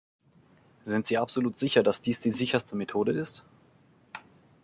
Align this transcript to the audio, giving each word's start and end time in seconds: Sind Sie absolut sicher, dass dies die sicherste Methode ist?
Sind 0.83 1.05
Sie 1.05 1.19
absolut 1.19 1.59
sicher, 1.59 1.83
dass 1.83 2.01
dies 2.01 2.19
die 2.19 2.31
sicherste 2.31 2.75
Methode 2.75 3.11
ist? 3.11 3.43